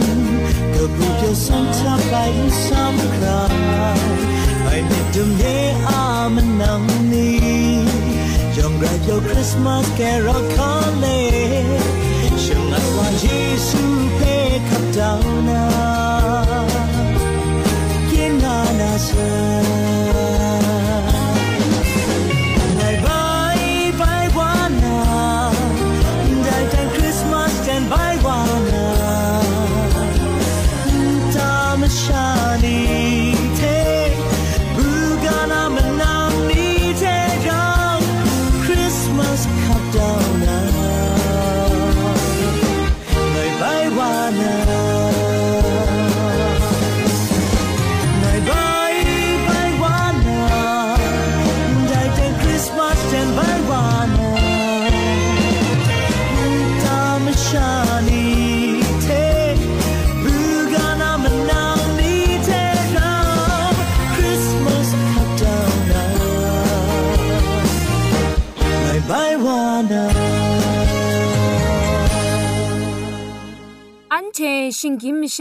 [0.81, 3.93] Look at your center by some cry
[4.73, 7.83] I need to me arm and on me
[8.57, 11.67] Young grab your Christmas carol calling
[12.35, 13.75] Shall I want Jesus
[14.21, 16.65] pick up down now
[18.09, 19.50] Kin on us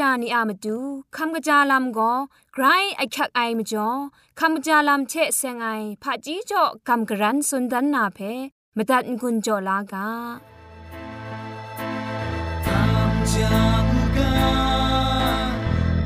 [0.08, 0.78] านีอามาดู
[1.16, 2.12] คำกระจาลำก็
[2.52, 2.64] ไกร
[2.96, 3.88] ไอคักไอมาจ่อ
[4.38, 5.66] คำกระจาลำเชะเซงไอ
[6.02, 8.18] ผาจีจ่อคำกระรันสุนดันนาเพ
[8.76, 10.08] มาตัดกุญจ่อลากา
[12.66, 13.54] คำจา
[14.16, 14.34] กา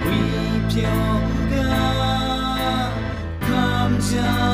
[0.04, 0.20] วิ
[0.68, 0.88] เพีย
[1.20, 1.72] งกา
[3.46, 4.53] คำจาล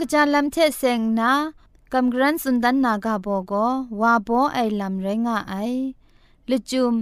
[0.00, 1.32] กะจายลำเทเซงนา
[1.92, 3.52] กำกรันสุนดันนากาโบโก
[4.00, 5.54] วาโบไอลำเรงาไอ
[6.50, 6.94] ละจุม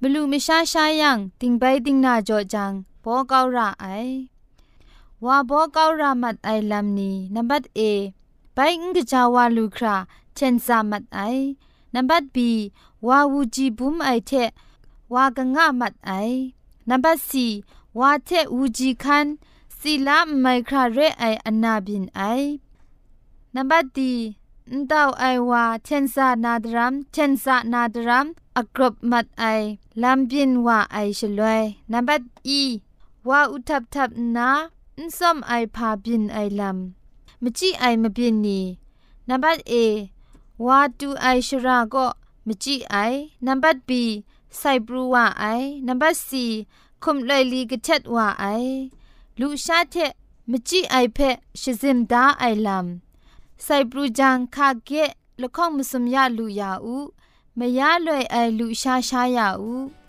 [0.00, 3.86] มลูมิชาชายังติงไปติงนาจอจังโบเการะไอ
[5.24, 7.80] วาโบเการะมัดไอลำนี้นับบัดเอ
[8.54, 9.96] ไปอิงกจาวาลูครา
[10.34, 11.20] เชนซามัดไอ
[11.94, 12.50] นับบัดบี
[13.06, 14.30] วาวูจีบุมไอเท
[15.14, 16.12] วากะงะมัดไอ
[16.88, 17.46] นับบัดซี
[17.98, 19.26] วาเทวูจีคัน
[19.84, 22.20] สีลาไมคราเรไออนาบินไอ
[23.54, 24.12] นับดี
[24.72, 28.26] นดาวไอวาเชนซานาดรัมเชนซานาดรัม
[28.56, 29.44] อักรบมัดไอ
[30.02, 31.62] ลำบินว่าไอฉลวย
[31.92, 32.10] นับ
[32.46, 32.62] อี
[33.28, 34.50] ว่าอุทับทับนา
[34.98, 38.60] อินซอมไอพาบินไอลำมจีไอมาบินนี
[39.28, 39.74] นับดเอ
[40.66, 42.06] ว่าดูไอชราก็
[42.46, 42.96] มจีไอ
[43.46, 44.02] นับบี
[44.58, 45.44] ไซบรูว่าไอ
[45.86, 46.44] นับดซี
[47.02, 48.46] คุมเลยลีกเช็ดว่าไอ
[49.39, 50.11] လူရှားတဲ့
[50.51, 52.87] မကြည့်အိုက်ဖက်ရှစင်ဒါအိုင်လမ်
[53.65, 55.03] စိုက်ပรูဂျန်ခါကဲ
[55.41, 56.61] လခေါမစမရလူရ
[56.93, 57.07] ဦး
[57.59, 60.00] မရလွယ်အိုင်လူရှားရှားရဦး ะ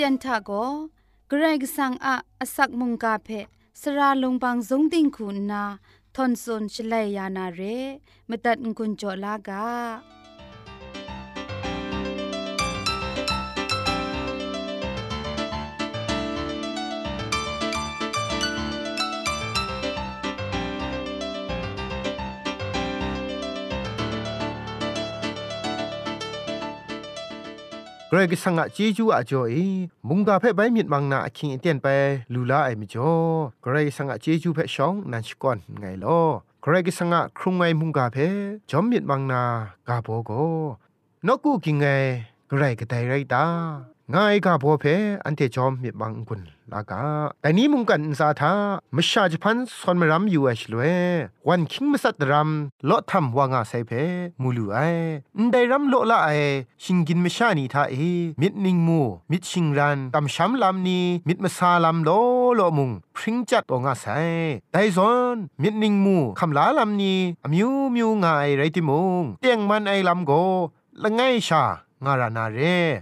[0.00, 0.50] เตียนทาโก
[1.28, 3.28] เกรกสังอาอสักมุงกาเพ
[3.80, 5.64] สระลงบางสงติงคุณนา
[6.14, 7.60] ทอนซนชลัยยานาเร
[8.28, 9.66] มตัดกุนจลากา
[28.09, 29.57] กรกสังะเจจูอาจ่อย
[30.07, 31.87] มุงกาเพ่ใบมีดมังนาคิงเตียนไป
[32.33, 33.11] ลูลาไอมิจ่อ
[33.61, 36.21] เกรกสังะเจจูเพ่ชองนันชกอนไงลอ
[36.61, 38.27] เกรกสังะครุงไงมุงกาเพ่
[38.69, 39.41] จอมมีดมังนา
[39.87, 40.31] กาโบโก
[41.27, 41.85] นกูกิงไง
[42.49, 43.45] เกรกไดไรตา
[44.14, 44.84] ง่ายกาบัวเพ
[45.24, 46.40] อันเทจอมมีบางกุน
[46.72, 47.02] ลากา
[47.40, 48.52] แต่นี้มุงกันสาธา
[48.96, 50.82] มชาจพันสอนมรำอยู่เอชลเว
[51.48, 53.90] วันคิงมสัตรำโลทำวางาไซเพ
[54.42, 54.78] มูลูไอ
[55.52, 56.30] ได้รำโลละไอ
[56.82, 57.94] ชิงกินมชานีทาเอ
[58.40, 59.00] มิดนิงมู
[59.30, 62.10] มิดชิงรันกำช้ำลำนี้มิดมาซาลำโล
[62.56, 64.06] โลมุงพริ้งจัดวงอาไซ
[64.72, 67.18] ได้ซอนมิดนิงมูคำลาลำนี้
[67.52, 70.32] มิวมิวง่ายไรติมุงเตียงมันไอลำโก
[71.02, 71.64] ละไงชา
[72.04, 72.58] งารานาเร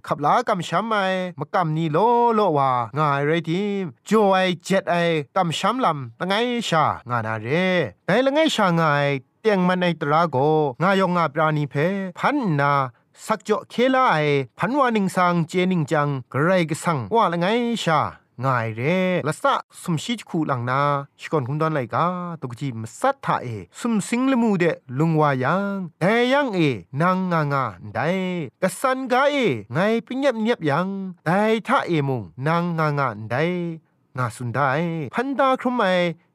[0.07, 0.97] ขับลากำช้ำไอ
[1.39, 1.99] มากำนีโล
[2.35, 4.97] โลวางายไรทีมจวไอเจ็ดไอ
[5.37, 6.35] กำช้ำลำละไง
[6.69, 7.49] ชางานาเร
[8.07, 9.07] แต่ละไงชางาย
[9.41, 10.37] เตียงมันในตราโก
[10.83, 11.75] งายองงาปราณีเพ
[12.19, 12.73] พันนา
[13.27, 14.17] สักจ่อเคลาไอ
[14.59, 17.47] พันวานิงสังเจนิงจังกระไรกสังว่าละไง
[17.85, 18.01] ชา
[18.45, 20.81] ง่ายเร่ละสะสมชิจคูหลังนา
[21.21, 22.07] ชิกอนคุมดอนไลกา
[22.41, 23.47] ตุกจีมสัทธาเอ
[23.81, 24.65] สมสิงละมูเด
[24.99, 26.61] ลุงวายังแต่ยังเอ
[27.01, 27.65] นางงางา
[27.95, 28.09] ได้
[28.63, 29.37] กสันกาเอ
[29.73, 30.87] ไงปิญญบเนียบยัง
[31.25, 33.45] แต่ท่าเอมุงนางงางาได้
[34.19, 34.71] งาสุนได้
[35.15, 35.83] พันดาครุมไม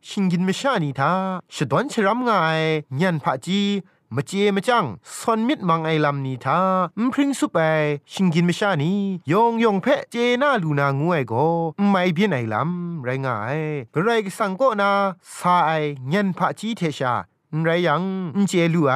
[0.07, 1.13] ชิงกินไม่ชานีทา
[1.55, 2.59] ฉดวนชรำงาย
[3.01, 3.61] ยันผาจี
[4.15, 4.85] มเจมจัง
[5.19, 6.59] ซอนมิดมังไอลำนี้ทา
[6.99, 7.57] มพริ้งสุไป
[8.11, 8.91] ชิงกินไม่ชานี
[9.31, 11.45] ยองยองเพะเจน่าลูนางวยก็
[11.89, 13.57] ไม่เพียนไอลำไรง่าย
[13.91, 14.91] ไระไรสังก็นา
[15.37, 17.15] สายเงินพระจีเทชา
[17.63, 18.03] ไรยัง
[18.47, 18.93] เจลูไอ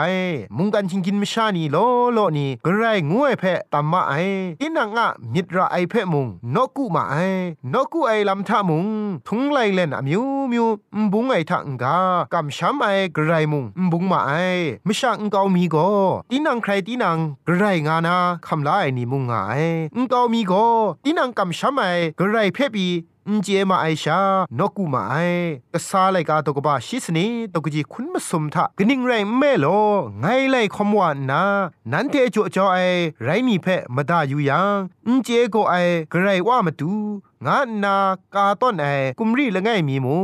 [0.57, 1.77] มุงกันชิงกินไม่ชานีโล
[2.13, 4.13] โลนี่กระไรงวยเพะตัมมาไอ
[4.61, 7.15] อินังอะมิตรไอเพะมุงนกุมาไอ
[7.73, 8.85] นกุไอลำทามุง
[9.27, 10.65] ทุงไลเลนอะมิวมิว
[11.11, 11.97] บุงไอทังกา
[12.33, 12.85] กำช้ำไอ
[13.15, 14.31] กระไรมุงบุงมาไอ
[14.85, 15.89] ไม่ช่างเกามีก็
[16.31, 19.33] ตีนังใครตีนังกระไรงานาคำลาไอนี่มุงไง
[20.09, 20.65] เกามีก็
[21.03, 21.81] ตีนังกำช้ำไอ
[22.19, 22.87] กระไรเพบี
[23.29, 24.19] อุจเอมาไอชา
[24.59, 25.15] นกูมาไอ
[25.73, 29.65] กษาไลกาตกบะชิสนีตกจีคุณมสมทะกนิ่งไรแม่โล
[30.21, 31.43] ไงไลคอมวานา
[31.91, 32.77] นันเทจอจอไอ
[33.23, 35.73] ไรมีเพมดาอยู่ยังอุจเอโกไอ
[36.11, 36.93] กไรว่ามาดู
[37.45, 37.95] งานา
[38.33, 38.85] กาต้นไอ
[39.19, 40.17] กุมรีละไงมีมู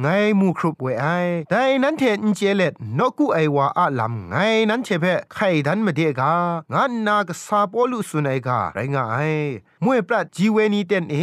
[0.00, 0.06] ไง
[0.40, 1.06] มูครุบเวไอ
[1.50, 4.36] แต่นั้นเทนเจเล็ดนกูไอวาอะลำไง
[4.70, 6.34] นั้นเชเพไข่ดันมาเดกา
[6.72, 9.16] งานนากซาปอลุสุนัยกาไรงาไอ
[9.84, 11.16] มวยปรัดจีเวนีเตนเอ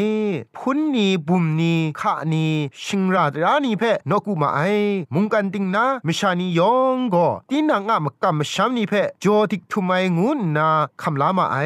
[0.57, 2.47] พุนนีบุมนีขะนี
[2.83, 4.59] ชิงราดรานีเพนกูมาไอ
[5.13, 10.69] มุงกันติงนามชานียองก็ตีนางะมกำมชามนีเพจอติกทุไมงุนนา
[11.01, 11.57] คำลามาไอ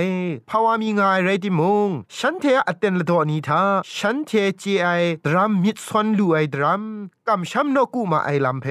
[0.50, 3.62] ภาวามีงายไรติมงฉันเทอเตนละดอนีทา
[3.96, 4.32] ฉันเท
[4.62, 4.88] จีไอ
[5.26, 8.66] ดรัมมิดซอนลูไอดรัม some กำช้ำนกูมาไอลำเพ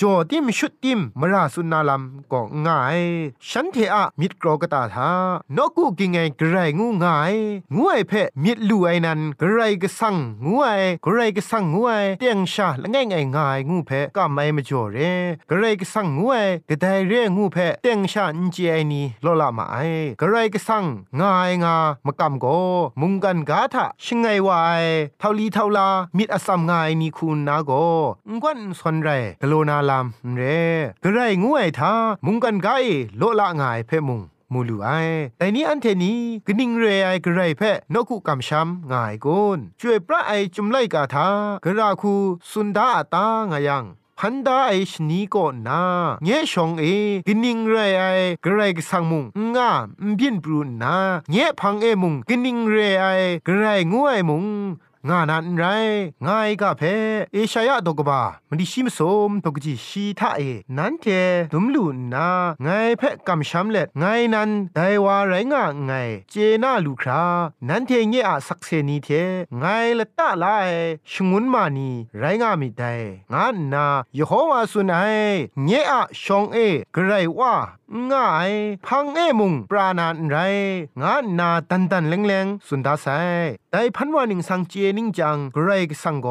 [0.00, 3.00] จอติมชุดติมมราสุนาลำก็ง่าย
[3.48, 5.10] ฉันเทอะมิดกรอกตาทา
[5.56, 7.34] นกูกิงไงกระไรงูง่าย
[7.74, 8.12] งูไอเพ
[8.44, 10.66] มิดลู่ไอนันกระไรก็สั่งงูไอ
[11.04, 14.98] กระไรก็สั่งงูไอเตียงชาละง่ายง่ายง่ายงูเพก็ไม่มาจ่อเร
[15.50, 16.34] กระไรก็สั่งงูไอ
[16.68, 19.76] กระไดเรงูเพเตียงชาอินเจไอนี่ลอละมาไอ
[20.20, 20.84] กระไรก็สั่ง
[21.20, 22.46] ง่ายงามากำโก
[23.00, 24.84] มุงกันกาทะชิงไงวาย
[25.18, 27.72] เท่าลีเท่าลามิดอสัมง่ายนี่คุณนาโก
[28.30, 29.10] งวนสนไร
[29.42, 30.42] กโลนาลามเร
[31.04, 31.92] กระไรงวยทา
[32.24, 32.68] มุงกันไก
[33.18, 34.88] โลละงายเพ่มุงมูลูไอ
[35.38, 37.62] แต่นี้อันเทนี้กนิงเรไอกระไรเพ
[37.92, 41.28] นกุกำช้ำง่ายกุนช่วยพระไอจุมไลกาทา
[41.64, 42.14] กระราคู
[42.50, 43.84] สุนดาตางายัง
[44.18, 45.82] พันดาไอชนีก็นา
[46.24, 46.84] เงยชองเอ
[47.26, 48.04] กินิงเรไอ
[48.44, 49.24] กระไรกสังมุง
[49.56, 50.96] งามบินปรูนา
[51.30, 53.06] เงยพังเอมุงกินิงเรไอ
[53.46, 54.44] กระไรงวยมุง
[55.06, 55.64] งานันไร
[56.26, 56.82] ง่ายกะเพ
[57.32, 60.42] เอชายะดกบามันดิชิมสมตกจีชีทาเอ
[60.76, 61.04] นันเท
[61.52, 62.28] ดุมลูนา
[62.62, 65.92] ไงเพกำช้ำเล็ดไงนั้นไดวาไรงะไง
[66.30, 67.22] เจนาลูครา
[67.68, 69.08] นันเทเงอะสักเซนีเท
[69.58, 69.64] ไง
[69.98, 70.70] ละตะลาย
[71.10, 72.84] ชงุนมานีไรงะมิได
[73.32, 73.86] งานนา
[74.18, 75.16] ยโฮวาสุนัย
[75.64, 76.58] เงอะชองเอ
[76.94, 77.54] กไรว่า
[78.12, 78.52] ง่าย
[78.86, 80.36] พังเอมุงปราณานไร
[81.02, 83.06] งานนาตันตันเลงเลงสุนดาไซ
[83.72, 86.28] แต่พันวานิงสังเจนิงจังกรกสังโก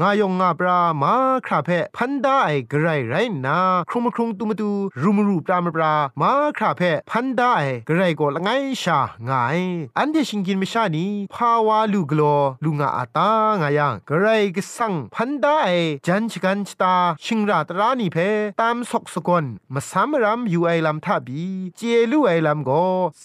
[0.00, 1.14] งายงงาปรามา
[1.46, 2.38] คราเพพันไดา
[2.68, 3.14] ไกรไร
[3.46, 4.70] นาครุมครุงตุมตู
[5.02, 7.52] รุมรูปรามปรามาคราเพพันไดา
[7.86, 8.48] ไกรโกละไง
[8.82, 9.60] ชาง่าย
[9.98, 12.22] อันเดชิงกินไม่ชานีภาวาลูกโล
[12.64, 15.68] ลุงอาตางายังกรกสังพันไดาไอ
[16.06, 18.16] จันชกันชตาชิงราตรานีเพ
[18.60, 21.44] ตามสกสกอนมาสามรำอยู่ไอลำทับี
[21.76, 21.80] เจ
[22.12, 22.70] ลูไอลำโก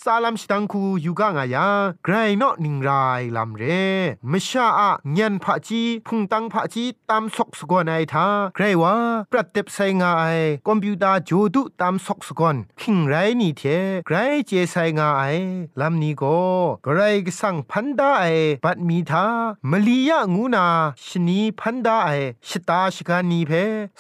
[0.02, 2.90] ซาลัมชิตังคูอยู่กางายังไกรนอนิงไร
[3.36, 3.64] ลำเร
[4.32, 8.96] มชาอะเงียนผาจีพุงตังผาจีตามสกสกอนไอทาไกรว่า
[9.32, 10.24] ปรัดเต็บไซงาไอ
[10.68, 13.62] คอมพิวเตอร์จูดุตามสกสกอนคิงไรนี่เท
[14.08, 14.16] ไกร
[14.48, 15.24] เจไซงาไอ
[15.80, 16.24] ลำนี้โก
[16.84, 18.26] ไกรกสังพันดาไอ
[18.64, 19.26] บัดมีทา
[19.70, 20.68] มลียะงูนา
[21.06, 22.10] ชนีพันดาไอ
[22.48, 23.52] ชตาชกานีเพ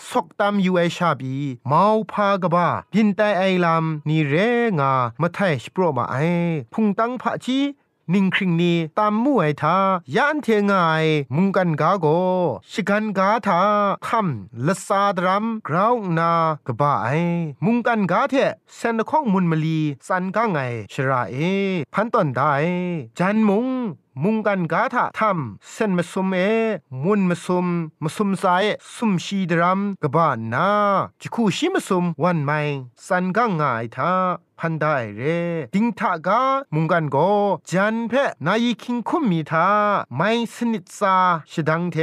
[0.10, 1.36] สกตามยูไอชาบี
[1.72, 4.34] มาพากบาบินไตไอลำนี่เร
[4.80, 6.16] งามาไทยสโปรมาไอ
[6.74, 7.60] พุงตังผาจี
[8.14, 9.78] นิ่งคริงนีตามมู่ไอทา
[10.16, 10.74] ยันเทงไง
[11.36, 12.08] มุงกันกาโก
[12.72, 13.62] ชิกันกาทา
[14.08, 16.32] คำละซาดรัมกราวนา
[16.68, 17.08] กบ้าไอ
[17.66, 18.36] มุงกันกาเท
[18.76, 20.58] เซนข้องมุนมลีสันกาไง
[20.94, 21.36] ชราเอ
[21.94, 22.54] พันตอนได้
[23.20, 23.68] จันมุง
[24.22, 26.38] มุงกันกาถาทำเส้นมาสุมเอ
[27.03, 27.67] มุนมาสุม
[28.03, 28.65] มาสุมสาย
[28.96, 30.70] สุมชีดรัมกบ้านนา
[31.22, 32.60] จิคูชิมาสุมวันไม่
[33.08, 34.13] สันกังง่ายทา
[34.60, 35.22] พันได้เร
[35.75, 36.41] ดิงทากา
[36.74, 37.17] มุงกันโก
[37.70, 38.13] จันเพ
[38.46, 39.70] นายคิงคุมมีทา
[40.15, 41.15] ไม่สนิทซา
[41.51, 41.98] ชดังเท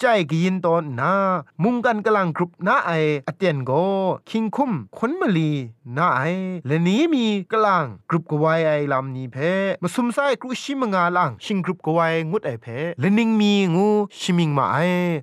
[0.00, 1.14] ใจกยินตอนนา
[1.62, 2.90] มุงกันกำลังกรุบนาไอ
[3.26, 3.70] อเตียนโก
[4.30, 5.52] คิงคุมคนมลี
[5.96, 6.20] นาไอ
[6.66, 9.36] และนี้มีกลังกรุบกวายไอลำนี้เพ
[9.82, 12.66] มาสุมไซกรุชิมงาลังชิงกรุบกวายงุดไอเพ
[13.00, 14.76] และนิงมีงูชิมิงมาไอ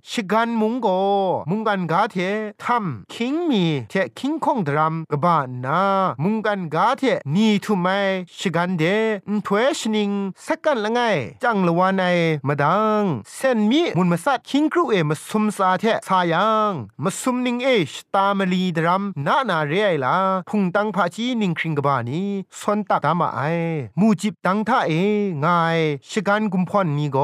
[0.09, 0.87] ชิกันมุงโก
[1.49, 2.15] มุงกันกาเท
[2.63, 5.81] ทำคิงมีเทคิงคงดรัมกบ้านนา
[6.23, 7.03] มุงกันกาเท
[7.35, 7.87] นี่ทุไม
[8.37, 8.83] ชิกันเด
[9.29, 10.11] นถวยชนิง
[10.45, 10.99] สักกันละไง
[11.43, 12.03] จังละวันไอ
[12.47, 13.03] มาดัง
[13.35, 16.71] เส้นมีมุนมาสัดคิงครูเอมาซุมซาเทสายัง
[17.03, 20.15] มาซุมนิงเอชตามลีดรัมนานาเรไอลา
[20.49, 22.21] พุงตังพาจีนิงคริงกบานี
[22.59, 23.41] สนตักตามาไอ
[23.99, 24.93] มูจิบตังท่าเอ
[25.45, 25.77] งาย
[26.09, 27.17] ชกันกุมพรนี่โก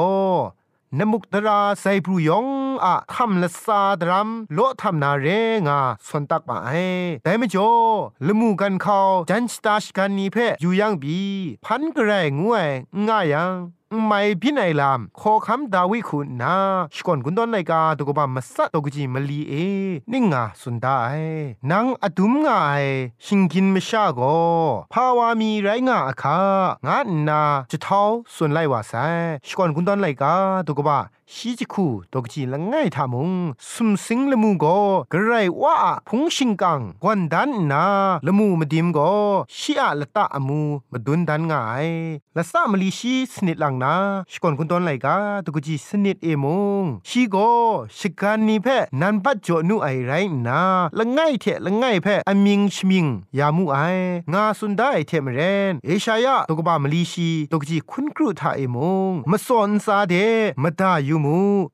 [0.99, 2.47] นมุกตราไซปรุยอง
[2.83, 5.27] อะคำละซาดรัมโลทำนาเร
[5.67, 6.69] งาสนตักมาไอ
[7.23, 7.69] แต่ไม่จอ
[8.27, 11.19] ละมูกันเขาจันสตาชกันนี้เพยอยู่ยังบี
[11.65, 12.67] พันกระไรงวย
[13.07, 13.53] ง่ายยัง
[14.05, 16.55] ไม่พินัยลามขอคำดาวิคุณนา
[16.95, 19.53] ชกอนกุนดอนไลกาตกบามาสัตตกจีมลีเอ
[20.11, 21.09] นิ่งาสุนดาไอ
[21.71, 22.73] นางอดุมงาไอ
[23.25, 24.19] ชิงกินมชาโก
[24.93, 26.39] ภาวามีไรงาอคา
[26.87, 26.97] งา
[27.29, 28.01] นาจะเท้า
[28.35, 28.93] ส่วนไลวาไซ
[29.47, 30.33] ชกอนกุนดอนไลกา
[30.67, 30.99] ตกบา
[31.35, 33.31] ชีจิคูตกจีละง่ายทามุง
[33.71, 34.65] สุมสิงละมูโก
[35.11, 35.75] กระไรว่า
[36.07, 37.85] พุงชิงกังกวนดันนา
[38.27, 38.99] ละมูมาดิมโก
[39.57, 41.87] ชีอะละตะอมูมาดุนดันง่าย
[42.37, 43.95] ละสะมลีชีสนิดลังนา
[44.31, 46.45] ชกอนคุณตอนไหลกาตกจีสนิดเอม
[46.81, 47.35] งชีโก
[47.97, 48.67] ชิกันนีเพ
[49.01, 50.11] นันปัจจอนุไอไร
[50.47, 50.61] นา
[50.97, 53.05] ละง่ายเทละง่ายเพอมิงชมิง
[53.37, 53.77] ยามูไอ
[54.33, 55.39] งาสุนได้เทมเร
[55.71, 58.77] นเอชายะตกบามลีชีตกจีคุณครูทาเอม
[59.09, 60.15] งมาสอนซาเด
[60.63, 61.22] มาดายูมู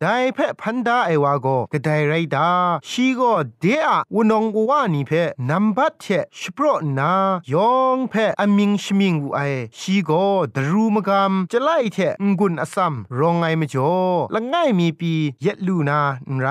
[0.01, 2.49] ได้เพ่พันดาไอวาโกกระไดไรดา
[2.89, 3.21] ชีโก
[3.59, 6.05] เดอะวนองกวานี่เพ่นัมบัตเช
[6.41, 6.65] สโปร
[6.99, 7.13] นา
[7.53, 9.39] ยองเพ่อมิงชมิงวูไอ
[9.79, 10.12] ชีโก
[10.55, 11.97] ดรูมกามจะไล่เท
[12.39, 13.93] งุนอซัมรองไงมจ่อ
[14.33, 15.99] ละง่ายมีปีเย็ดลูนา
[16.39, 16.47] ไร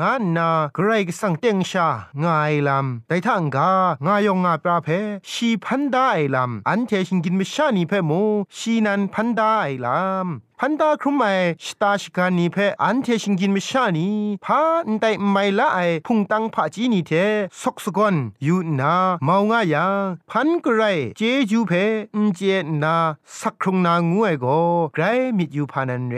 [0.00, 1.88] งานนาใครก็สังเต็งชา
[2.24, 3.70] ง่ายลำแต่ทางกา
[4.06, 4.88] งายองงาปราเพ
[5.30, 8.12] ชีพันดาไอลำอันเทชิงกินไม่ชานีเพ่โม
[8.56, 11.26] ชีนันพันดาไอลำ พันดาครุมไอ
[11.66, 14.08] สตาชิกานีเพออันเทชิงกินมิชานี
[14.44, 17.12] พาอันไดไม่ละไอพุงตังผาจีนีเท
[17.60, 18.94] สกสกอนยูนา
[19.24, 19.94] เมางายัง
[20.30, 20.82] พันกไร
[21.16, 21.20] เจ
[21.50, 21.72] จูเพ
[22.14, 22.40] อันเจ
[22.82, 22.96] นา
[23.38, 24.46] สักครุงนางูไอโก
[24.94, 25.04] ไกร
[25.36, 26.16] มิดยูพานันเร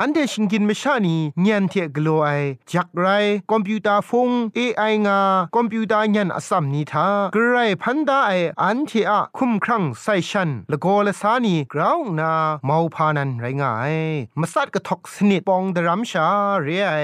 [0.00, 2.28] อันเทชิงกินมิชานีเงียนเทกโลไอ
[2.70, 3.06] จักไร
[3.50, 5.20] คอมพิวเตอร์ฟงเอไองา
[5.54, 12.32] คอมพิวเตอร์ยันอสัมนีทากรไรพันดาไออันเทอะคุมครังไซชันละโกละสานีกราวนา
[12.66, 13.81] เมาพานันไรงา
[14.40, 16.26] มาสัดกระทกสนิดปองดรัมชา
[16.62, 16.94] เรียไอ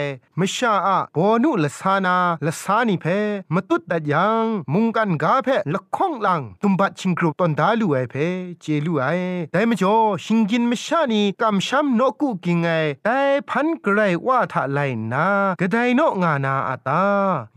[0.40, 3.06] มชาอะบอนุละสานาละสานิเพ
[3.54, 8.14] มาตุดดัดยังมุงกันกาเพละข้องลังตุมบัดชิงกรุตอนดาลูไอเพ
[8.60, 9.06] เจลูไอ
[9.52, 12.68] แต่มจ่อชิงกินมชานีกำช้ำนกุกิงไง
[13.04, 14.78] แต่พันกระไรว่าทะไล
[15.12, 15.26] นา
[15.60, 17.04] กระไดโนงานาอาตา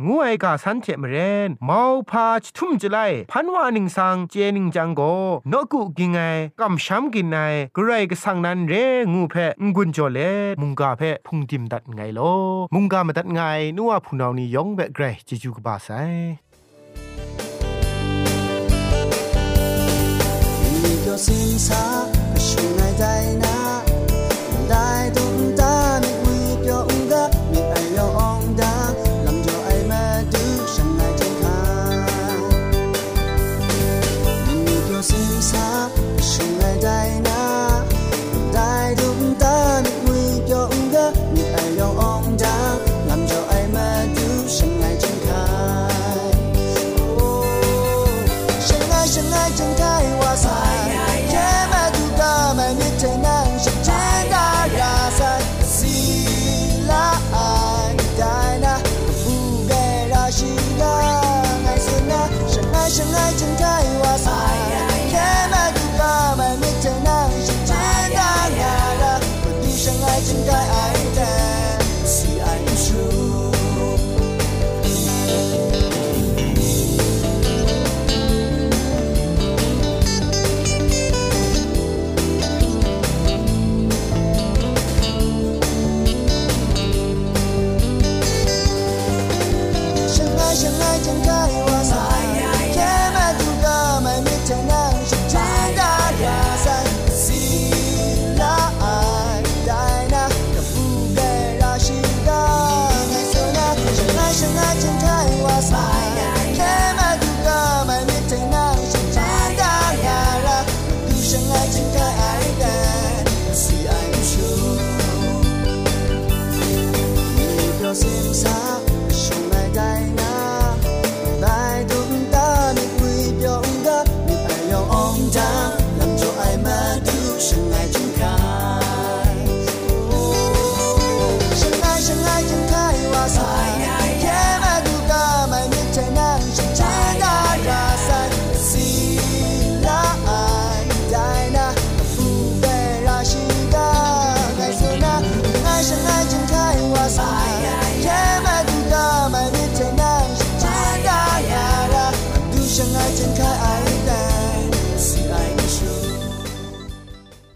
[0.06, 1.16] งูไอกาสันเจมเร
[1.48, 2.98] นเมาพาชทุ่มจะไล
[3.32, 5.02] พันวานิงสังเจนิงจังโก
[5.52, 6.20] นกุกิงไง
[6.60, 7.38] กำช้ำกินไง
[7.76, 8.74] กระไรกสังนันเร
[9.11, 9.36] งงูแพ
[9.76, 10.20] งุนจอเล
[10.62, 12.34] มุงกาแพะพุงดิมดัดไงลอ
[12.74, 13.42] มุงกามาดัดไง
[13.78, 23.51] นัวผู้นานี่ยองแบะไกรจะจูกบาไซา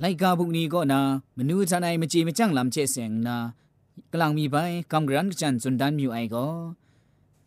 [0.05, 0.99] ไลกาบุกนี้ก็นา
[1.37, 3.35] มนูจันไอมจีมจังลำเจเสงนา
[4.13, 4.55] กลางมีไป
[4.91, 6.47] กำกรันจันสุนดันมิวไอก็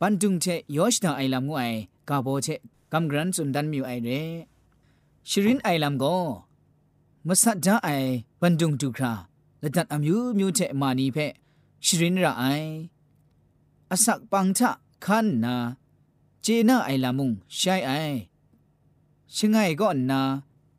[0.00, 1.64] ปันจุงเชยอชดาไอลำงูไอ
[2.08, 2.48] กาโบเช
[2.92, 4.08] กำกรันสุนดันมิวไอเร
[5.28, 6.16] ชรินไอลำก็
[7.26, 7.88] มสัดจาไอ
[8.40, 9.12] ปันจุงจุครา
[9.62, 11.16] ละดัดอมิวมิวเชมานีเพ
[11.84, 12.44] ชรินระไอ
[13.90, 14.70] อสักปังทะ
[15.04, 15.54] คันนา
[16.42, 17.90] เจน่าไอลำมุงใช่ไอ
[19.34, 20.20] ชิงไงก็นา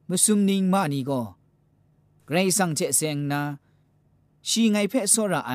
[0.10, 1.22] มสุมนิงมานีก็
[2.32, 3.42] ไกรสังเจเซงนา
[4.50, 5.54] ชีไงเพะโซระไอ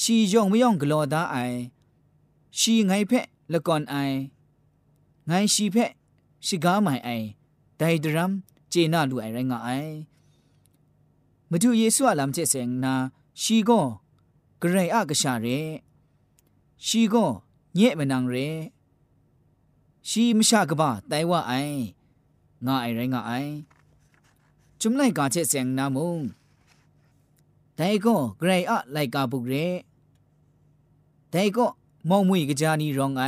[0.00, 1.36] ชียองไม่ยองกลอดาไอ
[2.58, 3.94] ชีไงเพะละก่อนไอ
[5.26, 5.90] ไงชีเพะ
[6.46, 7.08] ชิกาไม่ไอ
[7.78, 8.32] ไดดรัม
[8.70, 9.68] เจน่าลูไอไรงาไอ
[11.50, 12.94] มาดูเยซูอาลามเจเซงนา
[13.42, 13.80] ชีก็
[14.60, 15.46] กระไรอะกะชาเร
[16.86, 17.24] ชีก็
[17.74, 18.34] เညะมะนังเร
[20.08, 21.52] ชีมชากะบะไตว่าไอ
[22.66, 23.32] งาไอไรงาไอ
[24.83, 26.19] จุมไลกาเชเสียงนามุง
[27.75, 29.55] แต่ก็เกรอะไลกาบุกเร
[31.31, 31.65] แต่ก็
[32.09, 33.23] มองมุยกะจานีรองไอ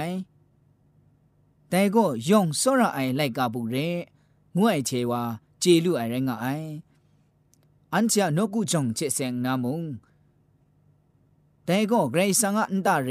[1.70, 3.78] แต่ก็ยองสระไอไลกาบุกเร
[4.58, 5.22] งวยเชวา
[5.60, 6.48] เจลุไอไรงาไอ
[7.94, 9.82] อันเจานกุจงเชเสียงนามุง
[11.66, 13.10] แต่ก็เกรสังะอันตาเร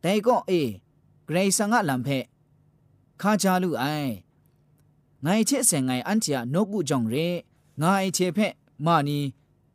[0.00, 0.52] แต่ก็เอ
[1.26, 2.08] เกรสังะลำเพ
[3.20, 3.84] คาจาลุไอ
[5.25, 7.27] ငိုင်ချေဆန်ငိုင်အန်တီယာနော့ကူကြောင့်ရဲ
[7.81, 8.53] ငါအချေဖက်
[8.85, 9.19] မာနီ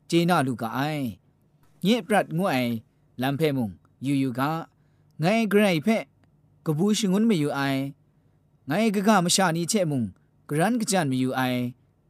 [0.09, 1.05] ဂျေနာလူကအိုင်
[1.85, 2.73] ညစ်ပရတ်ငွအိုင်
[3.21, 3.67] လမ်ဖဲမုံ
[4.05, 4.41] ယူယူက
[5.21, 6.03] ငိုင်ဂရိုင်ဖက်
[6.65, 7.81] ကဘူးရှင်ငွန်းမယူအိုင်
[8.69, 10.01] ငိုင်ကကမရှာနီချေမုံ
[10.49, 11.61] ဂရန်ကကြန်မယူအိုင်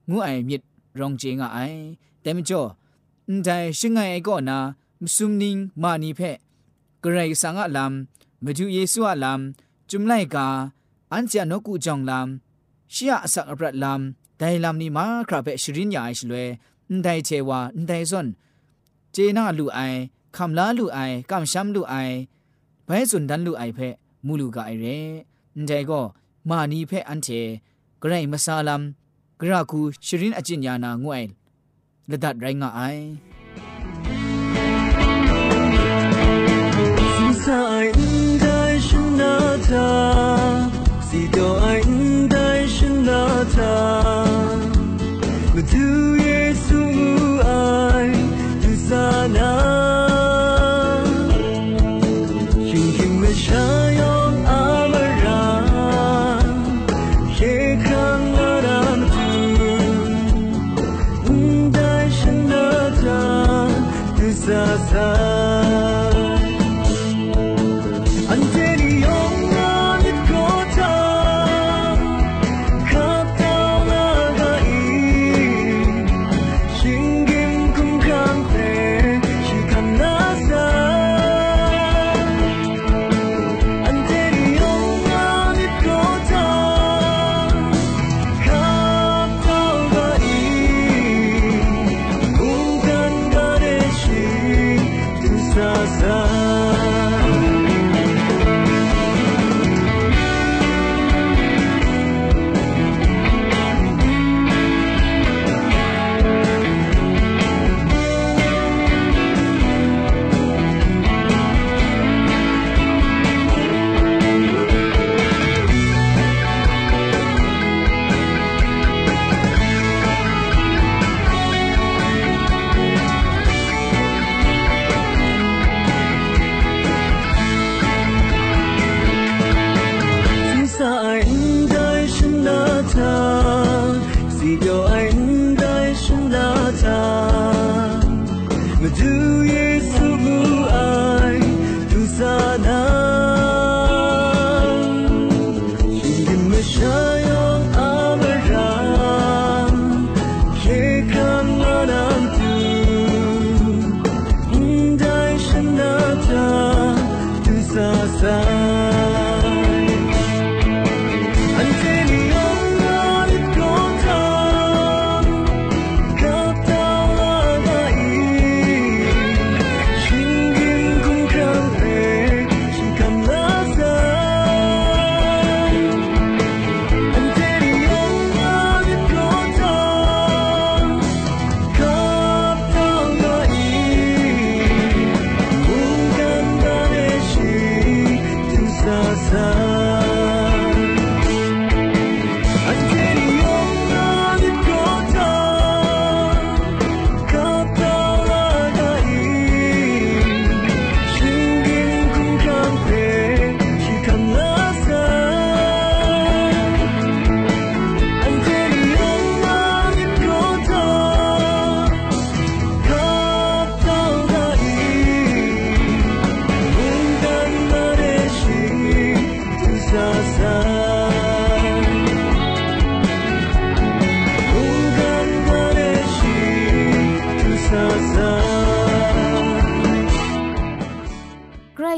[0.10, 0.64] ငွအိုင်မြစ်
[1.00, 1.80] ရောင်ဂျေငါအိုင်
[2.24, 2.70] တဲမကျော်
[3.28, 4.58] အန်တိုင်းရှင်ငိုင်အကောနာ
[5.02, 6.38] မဆုမနင်းမာနီဖက်
[7.04, 7.94] ဂရိုင်ဆာငါလမ်
[8.44, 9.42] မဒူယေဆုအလမ်
[9.90, 10.46] ဂျုံလိုက်ကာ
[11.12, 12.28] အန်ချာနော့ကူကြောင့်လမ်
[12.94, 16.36] ชียสักอปรัดลำไดลำนี้มาคราเป็ชรินยาอิชลเว
[16.90, 18.28] อันได้เชว่าอันไดซอน
[19.12, 19.80] เจน่าลูไอ
[20.36, 21.00] คำลาลูไอ
[21.32, 21.96] กำช้ำลูไอ
[22.86, 23.80] ไปสุนดันลูไอเพ
[24.26, 24.86] มูลูกาไอเร
[25.56, 26.02] อันไดก็
[26.50, 27.28] มานีเพอันเช
[28.02, 28.82] กระไรมาซาลัม
[29.40, 31.24] กระคูชรินอจินยานางวย
[32.10, 32.82] ละดัดไรงาไอ
[37.22, 37.88] Si sa ai
[38.44, 40.31] dai shin na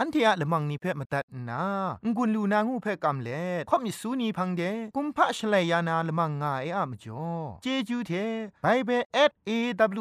[0.00, 1.62] อันเทียละมังนิเพ่มาตัดนา
[2.16, 4.62] งุนลูนางูเพ่กำเล่ข่อมิสูนีพังเด
[4.96, 7.26] กุมพะชเลยานาละมังงาเออะมจ่อ
[7.62, 8.12] เจจูเท
[8.62, 8.90] ไปเบ
[9.30, 9.50] สเอ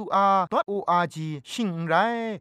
[0.05, 1.93] วอาร์ดอทโออาร์จีชิงไร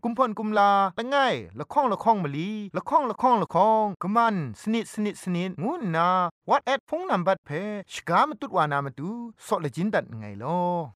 [0.04, 1.16] กุมพ่นกุมลาละไง
[1.58, 6.08] ละข้องละข้องมะลีละข้องละข้องละข้องกะมันสนิดสนิดสนิดงูนา
[6.48, 7.50] วอทแอทพงนัมบัดเพ
[7.92, 9.10] ชกามตุดวานามตุ
[9.46, 10.95] ซอเลจินดัดไงลอ